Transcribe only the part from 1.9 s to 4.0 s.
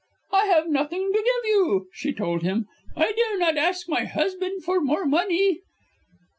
she told him. "I dare not ask